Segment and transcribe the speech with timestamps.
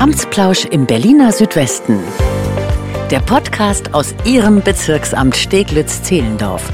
[0.00, 1.98] Amtsplausch im Berliner Südwesten.
[3.10, 6.72] Der Podcast aus Ihrem Bezirksamt Steglitz-Zehlendorf.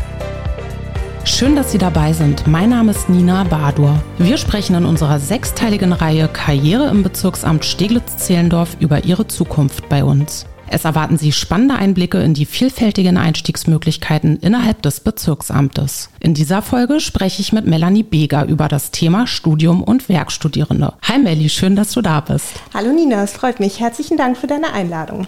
[1.24, 2.46] Schön, dass Sie dabei sind.
[2.46, 4.00] Mein Name ist Nina Badur.
[4.18, 10.46] Wir sprechen in unserer sechsteiligen Reihe Karriere im Bezirksamt Steglitz-Zehlendorf über Ihre Zukunft bei uns.
[10.68, 16.10] Es erwarten Sie spannende Einblicke in die vielfältigen Einstiegsmöglichkeiten innerhalb des Bezirksamtes.
[16.20, 20.94] In dieser Folge spreche ich mit Melanie Beger über das Thema Studium und Werkstudierende.
[21.02, 22.48] Hi Melli, schön, dass du da bist.
[22.74, 23.80] Hallo Nina, es freut mich.
[23.80, 25.26] Herzlichen Dank für deine Einladung.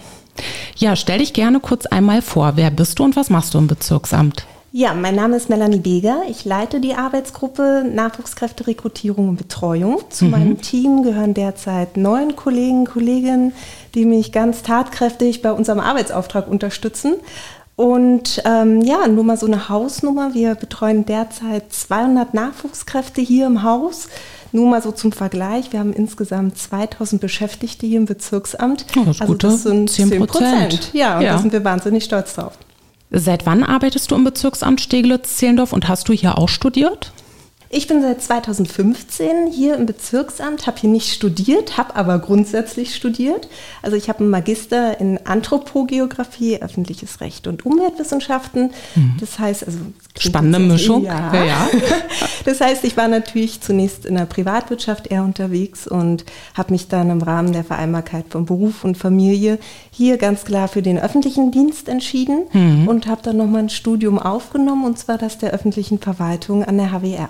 [0.77, 2.53] Ja, stell dich gerne kurz einmal vor.
[2.55, 4.45] Wer bist du und was machst du im Bezirksamt?
[4.71, 6.21] Ja, mein Name ist Melanie Beger.
[6.29, 10.01] Ich leite die Arbeitsgruppe Nachwuchskräfte-Rekrutierung und Betreuung.
[10.09, 10.31] Zu mhm.
[10.31, 13.53] meinem Team gehören derzeit neun Kollegen, Kolleginnen,
[13.95, 17.15] die mich ganz tatkräftig bei unserem Arbeitsauftrag unterstützen.
[17.75, 20.35] Und ähm, ja, nur mal so eine Hausnummer.
[20.35, 24.07] Wir betreuen derzeit 200 Nachwuchskräfte hier im Haus.
[24.51, 28.85] Nur mal so zum Vergleich, wir haben insgesamt 2000 Beschäftigte hier im Bezirksamt.
[28.97, 30.91] Oh, das also das sind 10 Prozent.
[30.93, 32.53] Ja, ja, da sind wir wahnsinnig stolz drauf.
[33.11, 37.11] Seit wann arbeitest du im Bezirksamt Steglitz-Zehlendorf und hast du hier auch studiert?
[37.71, 43.47] Ich bin seit 2015 hier im Bezirksamt, habe hier nicht studiert, habe aber grundsätzlich studiert.
[43.83, 48.71] Also ich habe einen Magister in Anthropogeografie, öffentliches Recht und Umweltwissenschaften.
[48.95, 49.17] Mhm.
[49.19, 49.77] Das heißt, also
[50.17, 51.03] spannende Mischung.
[51.03, 51.31] Ja.
[51.31, 51.69] ja, ja.
[52.45, 56.25] Das heißt, ich war natürlich zunächst in der Privatwirtschaft eher unterwegs und
[56.55, 59.59] habe mich dann im Rahmen der Vereinbarkeit von Beruf und Familie
[59.91, 62.87] hier ganz klar für den öffentlichen Dienst entschieden mhm.
[62.87, 66.91] und habe dann nochmal ein Studium aufgenommen und zwar das der öffentlichen Verwaltung an der
[66.91, 67.29] HWR.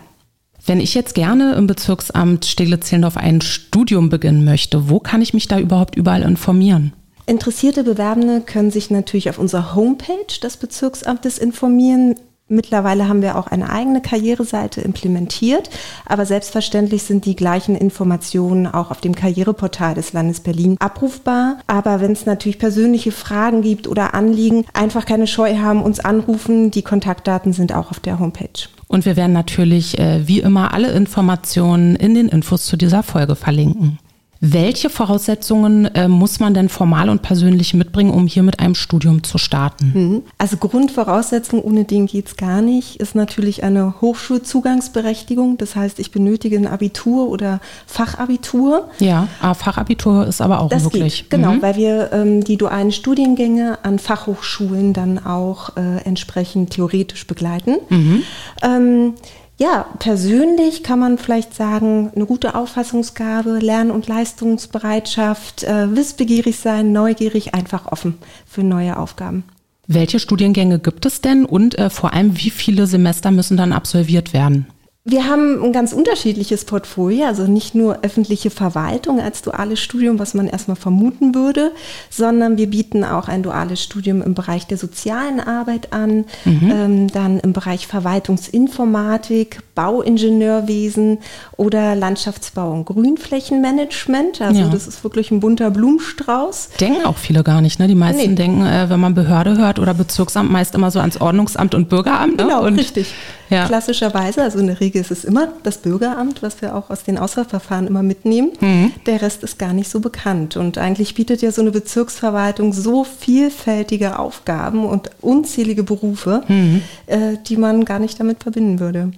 [0.66, 5.48] Wenn ich jetzt gerne im Bezirksamt Steglitz-Zehlendorf ein Studium beginnen möchte, wo kann ich mich
[5.48, 6.94] da überhaupt überall informieren?
[7.26, 12.16] Interessierte Bewerbende können sich natürlich auf unserer Homepage des Bezirksamtes informieren.
[12.48, 15.70] Mittlerweile haben wir auch eine eigene Karriereseite implementiert,
[16.08, 21.60] aber selbstverständlich sind die gleichen Informationen auch auf dem Karriereportal des Landes Berlin abrufbar.
[21.68, 26.72] Aber wenn es natürlich persönliche Fragen gibt oder Anliegen, einfach keine Scheu haben, uns anrufen.
[26.72, 28.68] Die Kontaktdaten sind auch auf der Homepage.
[28.90, 33.36] Und wir werden natürlich äh, wie immer alle Informationen in den Infos zu dieser Folge
[33.36, 34.00] verlinken.
[34.42, 39.22] Welche Voraussetzungen äh, muss man denn formal und persönlich mitbringen, um hier mit einem Studium
[39.24, 39.92] zu starten?
[39.94, 40.24] Mhm.
[40.38, 45.58] Also Grundvoraussetzung, ohne den geht es gar nicht, ist natürlich eine Hochschulzugangsberechtigung.
[45.58, 48.90] Das heißt, ich benötige ein Abitur oder Fachabitur.
[49.00, 51.24] Ja, ah, Fachabitur ist aber auch das möglich.
[51.24, 51.62] Geht, genau, mhm.
[51.62, 57.76] weil wir ähm, die dualen Studiengänge an Fachhochschulen dann auch äh, entsprechend theoretisch begleiten.
[57.90, 58.24] Mhm.
[58.62, 59.14] Ähm,
[59.60, 66.94] ja, persönlich kann man vielleicht sagen, eine gute Auffassungsgabe, Lern- und Leistungsbereitschaft, äh, wissbegierig sein,
[66.94, 69.44] neugierig, einfach offen für neue Aufgaben.
[69.86, 74.32] Welche Studiengänge gibt es denn und äh, vor allem, wie viele Semester müssen dann absolviert
[74.32, 74.68] werden?
[75.06, 80.34] Wir haben ein ganz unterschiedliches Portfolio, also nicht nur öffentliche Verwaltung als duales Studium, was
[80.34, 81.72] man erstmal vermuten würde,
[82.10, 86.72] sondern wir bieten auch ein duales Studium im Bereich der sozialen Arbeit an, mhm.
[86.72, 91.20] ähm, dann im Bereich Verwaltungsinformatik, Bauingenieurwesen
[91.56, 94.42] oder Landschaftsbau und Grünflächenmanagement.
[94.42, 94.68] Also ja.
[94.68, 96.72] das ist wirklich ein bunter Blumenstrauß.
[96.82, 97.80] Denken auch viele gar nicht.
[97.80, 97.88] Ne?
[97.88, 98.36] Die meisten nee.
[98.36, 102.36] denken, äh, wenn man Behörde hört oder Bezirksamt, meist immer so ans Ordnungsamt und Bürgeramt.
[102.36, 102.44] Ne?
[102.44, 103.14] Genau, und, richtig.
[103.50, 103.66] Ja.
[103.66, 107.18] Klassischerweise, also in der Regel ist es immer das Bürgeramt, was wir auch aus den
[107.18, 108.52] Auswahlverfahren immer mitnehmen.
[108.60, 108.92] Mhm.
[109.06, 110.56] Der Rest ist gar nicht so bekannt.
[110.56, 116.82] Und eigentlich bietet ja so eine Bezirksverwaltung so vielfältige Aufgaben und unzählige Berufe, mhm.
[117.08, 119.12] äh, die man gar nicht damit verbinden würde.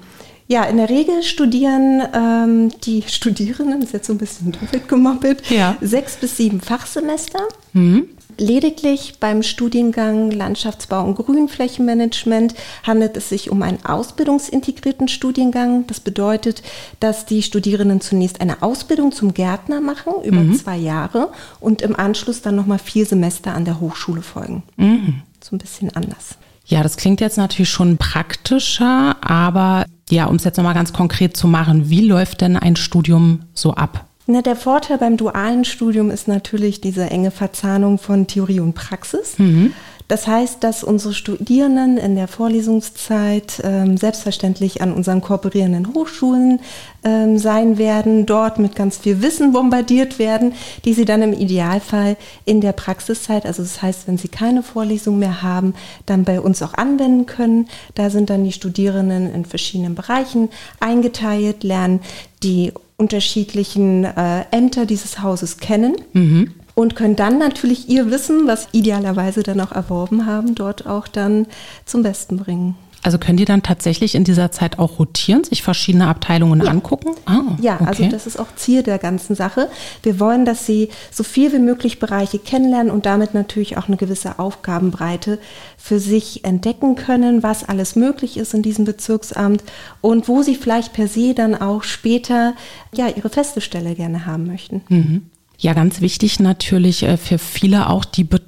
[0.47, 5.49] Ja, in der Regel studieren ähm, die Studierenden, ist jetzt so ein bisschen doppelt gemoppelt,
[5.49, 5.77] ja.
[5.79, 7.39] sechs bis sieben Fachsemester.
[7.71, 8.09] Mhm.
[8.41, 15.85] Lediglich beim Studiengang Landschaftsbau und Grünflächenmanagement handelt es sich um einen ausbildungsintegrierten Studiengang.
[15.85, 16.63] Das bedeutet,
[16.99, 20.55] dass die Studierenden zunächst eine Ausbildung zum Gärtner machen über mhm.
[20.55, 24.63] zwei Jahre und im Anschluss dann nochmal vier Semester an der Hochschule folgen.
[24.75, 25.21] Mhm.
[25.39, 26.35] So ein bisschen anders.
[26.65, 31.37] Ja, das klingt jetzt natürlich schon praktischer, aber ja, um es jetzt nochmal ganz konkret
[31.37, 34.07] zu machen, wie läuft denn ein Studium so ab?
[34.27, 39.37] Na, der Vorteil beim dualen Studium ist natürlich diese enge Verzahnung von Theorie und Praxis.
[39.37, 39.73] Mhm.
[40.11, 46.59] Das heißt, dass unsere Studierenden in der Vorlesungszeit ähm, selbstverständlich an unseren kooperierenden Hochschulen
[47.05, 50.51] ähm, sein werden, dort mit ganz viel Wissen bombardiert werden,
[50.83, 55.17] die sie dann im Idealfall in der Praxiszeit, also das heißt, wenn sie keine Vorlesung
[55.17, 55.75] mehr haben,
[56.07, 57.69] dann bei uns auch anwenden können.
[57.95, 60.49] Da sind dann die Studierenden in verschiedenen Bereichen
[60.81, 62.01] eingeteilt, lernen
[62.43, 65.95] die unterschiedlichen äh, Ämter dieses Hauses kennen.
[66.13, 71.07] Mhm und können dann natürlich ihr Wissen, was idealerweise dann auch erworben haben, dort auch
[71.07, 71.45] dann
[71.85, 72.75] zum Besten bringen.
[73.03, 76.69] Also können die dann tatsächlich in dieser Zeit auch rotieren, sich verschiedene Abteilungen ja.
[76.69, 77.15] angucken?
[77.25, 78.03] Ah, ja, also okay.
[78.03, 79.69] also das ist auch Ziel der ganzen Sache.
[80.03, 83.97] Wir wollen, dass sie so viel wie möglich Bereiche kennenlernen und damit natürlich auch eine
[83.97, 85.39] gewisse Aufgabenbreite
[85.77, 89.63] für sich entdecken können, was alles möglich ist in diesem Bezirksamt
[90.01, 92.53] und wo sie vielleicht per se dann auch später
[92.93, 94.81] ja ihre feste Stelle gerne haben möchten.
[94.89, 95.25] Mhm.
[95.61, 98.40] Ja, ganz wichtig natürlich äh, für viele auch die Betreuung.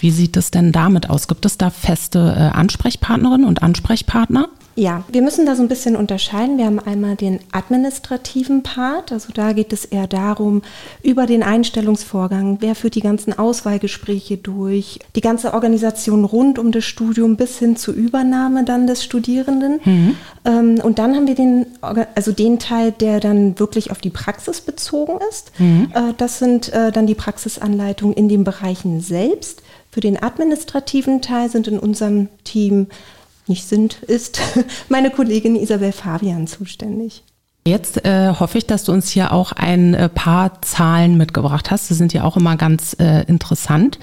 [0.00, 1.28] Wie sieht es denn damit aus?
[1.28, 4.48] Gibt es da feste äh, Ansprechpartnerinnen und Ansprechpartner?
[4.76, 6.58] Ja, wir müssen da so ein bisschen unterscheiden.
[6.58, 10.62] Wir haben einmal den administrativen Part, also da geht es eher darum,
[11.02, 16.84] über den Einstellungsvorgang, wer führt die ganzen Auswahlgespräche durch, die ganze Organisation rund um das
[16.84, 19.80] Studium bis hin zur Übernahme dann des Studierenden.
[19.84, 20.16] Mhm.
[20.44, 24.60] Ähm, und dann haben wir den, also den Teil, der dann wirklich auf die Praxis
[24.60, 25.52] bezogen ist.
[25.58, 25.92] Mhm.
[25.94, 29.62] Äh, das sind äh, dann die Praxisanleitungen in den Bereichen selbst.
[29.92, 32.88] Für den administrativen Teil sind in unserem Team
[33.48, 34.40] nicht sind, ist
[34.88, 37.22] meine Kollegin Isabel Fabian zuständig.
[37.66, 41.88] Jetzt äh, hoffe ich, dass du uns hier auch ein äh, paar Zahlen mitgebracht hast.
[41.88, 43.98] Die sind ja auch immer ganz äh, interessant.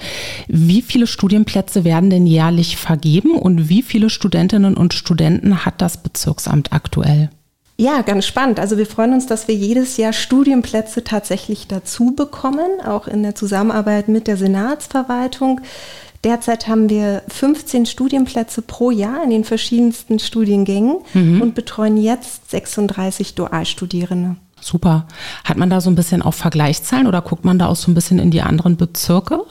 [0.48, 5.96] Wie viele Studienplätze werden denn jährlich vergeben und wie viele Studentinnen und Studenten hat das
[5.98, 7.30] Bezirksamt aktuell?
[7.76, 8.58] Ja, ganz spannend.
[8.58, 13.36] Also wir freuen uns, dass wir jedes Jahr Studienplätze tatsächlich dazu bekommen, auch in der
[13.36, 15.60] Zusammenarbeit mit der Senatsverwaltung.
[16.24, 21.42] Derzeit haben wir 15 Studienplätze pro Jahr in den verschiedensten Studiengängen mhm.
[21.42, 24.36] und betreuen jetzt 36 Dualstudierende.
[24.60, 25.08] Super.
[25.42, 27.94] Hat man da so ein bisschen auch Vergleichszahlen oder guckt man da auch so ein
[27.94, 29.44] bisschen in die anderen Bezirke?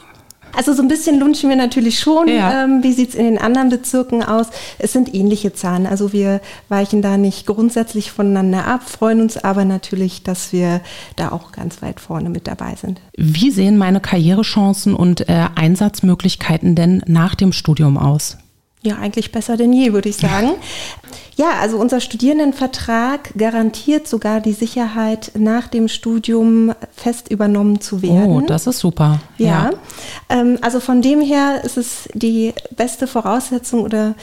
[0.56, 2.28] Also so ein bisschen lunchen wir natürlich schon.
[2.28, 2.64] Ja.
[2.64, 4.48] Ähm, wie sieht es in den anderen Bezirken aus?
[4.80, 5.86] Es sind ähnliche Zahlen.
[5.86, 10.82] Also wir weichen da nicht grundsätzlich voneinander ab, freuen uns aber natürlich, dass wir
[11.16, 13.02] da auch ganz weit vorne mit dabei sind.
[13.18, 18.38] Wie sehen meine Karrierechancen und äh, Einsatzmöglichkeiten denn nach dem Studium aus?
[18.84, 20.52] Ja, eigentlich besser denn je, würde ich sagen.
[21.36, 28.32] Ja, also unser Studierendenvertrag garantiert sogar die Sicherheit, nach dem Studium fest übernommen zu werden.
[28.32, 29.20] Oh, das ist super.
[29.38, 29.70] Ja, ja.
[30.30, 34.16] Ähm, also von dem her ist es die beste Voraussetzung oder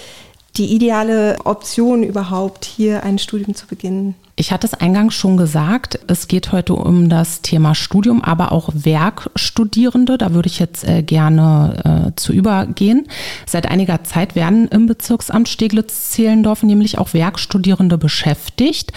[0.57, 4.15] die ideale Option überhaupt, hier ein Studium zu beginnen.
[4.41, 8.71] Ich hatte es eingangs schon gesagt, es geht heute um das Thema Studium, aber auch
[8.73, 10.17] Werkstudierende.
[10.17, 13.09] Da würde ich jetzt äh, gerne äh, zu übergehen.
[13.47, 18.93] Seit einiger Zeit werden im Bezirksamt Steglitz-Zehlendorf nämlich auch Werkstudierende beschäftigt.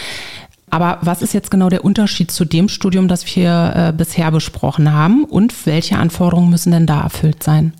[0.71, 4.93] Aber was ist jetzt genau der Unterschied zu dem Studium, das wir äh, bisher besprochen
[4.93, 5.25] haben?
[5.25, 7.73] Und welche Anforderungen müssen denn da erfüllt sein?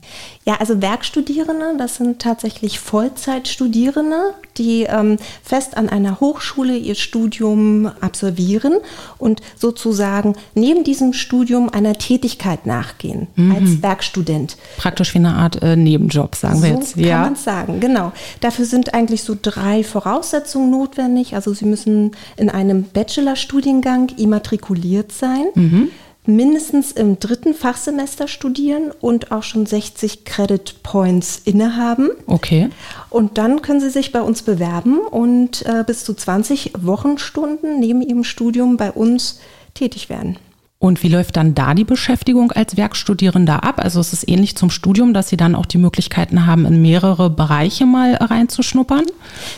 [0.44, 7.86] Ja, also Werkstudierende, das sind tatsächlich Vollzeitstudierende, die ähm, fest an einer Hochschule ihr Studium
[8.02, 8.74] absolvieren
[9.20, 13.52] und sozusagen neben diesem Studium einer Tätigkeit nachgehen mhm.
[13.56, 14.58] als Werkstudent.
[14.78, 16.96] Praktisch wie eine Art äh, Nebenjob, sagen so wir jetzt.
[16.96, 17.22] Kann ja.
[17.22, 18.12] man sagen, genau.
[18.40, 21.36] Dafür sind eigentlich so drei Voraussetzungen notwendig.
[21.36, 25.46] Also Sie müssen in einem Bachelorstudiengang immatrikuliert sein.
[25.56, 25.90] Mhm
[26.26, 32.10] mindestens im dritten Fachsemester studieren und auch schon 60 Credit Points innehaben.
[32.28, 32.70] Okay.
[33.10, 38.02] Und dann können Sie sich bei uns bewerben und äh, bis zu 20 Wochenstunden neben
[38.02, 39.40] Ihrem Studium bei uns
[39.74, 40.38] tätig werden.
[40.82, 43.76] Und wie läuft dann da die Beschäftigung als Werkstudierender ab?
[43.78, 47.30] Also ist es ähnlich zum Studium, dass Sie dann auch die Möglichkeiten haben, in mehrere
[47.30, 49.06] Bereiche mal reinzuschnuppern?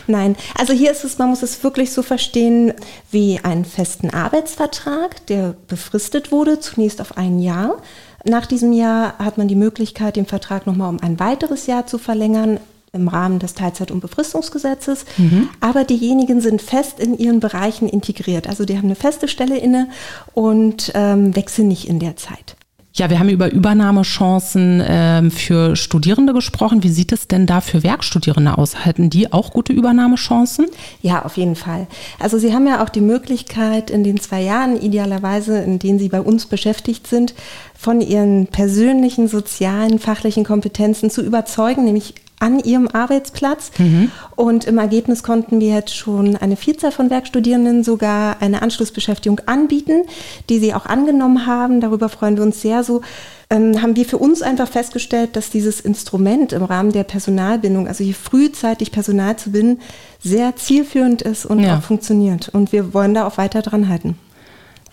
[0.06, 2.74] Nein, also hier ist es, man muss es wirklich so verstehen
[3.10, 7.78] wie einen festen Arbeitsvertrag, der befristet wurde, zunächst auf ein Jahr.
[8.26, 11.96] Nach diesem Jahr hat man die Möglichkeit, den Vertrag nochmal um ein weiteres Jahr zu
[11.96, 12.60] verlängern
[12.94, 15.04] im Rahmen des Teilzeit- und Befristungsgesetzes.
[15.18, 15.48] Mhm.
[15.60, 18.48] Aber diejenigen sind fest in ihren Bereichen integriert.
[18.48, 19.88] Also die haben eine feste Stelle inne
[20.32, 22.56] und ähm, wechseln nicht in der Zeit.
[22.96, 26.84] Ja, wir haben über Übernahmechancen ähm, für Studierende gesprochen.
[26.84, 28.84] Wie sieht es denn da für Werkstudierende aus?
[28.84, 30.66] Halten die auch gute Übernahmechancen?
[31.02, 31.88] Ja, auf jeden Fall.
[32.20, 36.08] Also Sie haben ja auch die Möglichkeit, in den zwei Jahren idealerweise, in denen Sie
[36.08, 37.34] bei uns beschäftigt sind,
[37.76, 43.70] von Ihren persönlichen, sozialen, fachlichen Kompetenzen zu überzeugen, nämlich an ihrem Arbeitsplatz.
[43.78, 44.10] Mhm.
[44.36, 50.02] Und im Ergebnis konnten wir jetzt schon eine Vielzahl von Werkstudierenden sogar eine Anschlussbeschäftigung anbieten,
[50.50, 51.80] die sie auch angenommen haben.
[51.80, 52.84] Darüber freuen wir uns sehr.
[52.84, 53.00] So
[53.48, 58.04] ähm, haben wir für uns einfach festgestellt, dass dieses Instrument im Rahmen der Personalbindung, also
[58.04, 59.80] hier frühzeitig Personal zu binden,
[60.20, 61.78] sehr zielführend ist und ja.
[61.78, 62.50] auch funktioniert.
[62.50, 64.18] Und wir wollen da auch weiter dran halten.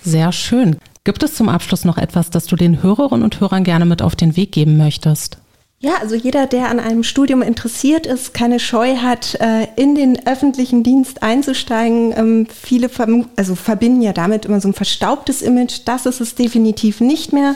[0.04, 0.78] Sehr schön.
[1.04, 4.16] Gibt es zum Abschluss noch etwas, das du den Hörerinnen und Hörern gerne mit auf
[4.16, 5.38] den Weg geben möchtest?
[5.84, 10.28] Ja, also jeder, der an einem Studium interessiert ist, keine Scheu hat, äh, in den
[10.28, 12.14] öffentlichen Dienst einzusteigen.
[12.16, 12.88] Ähm, viele
[13.36, 15.80] also verbinden ja damit immer so ein verstaubtes Image.
[15.86, 17.56] Das ist es definitiv nicht mehr.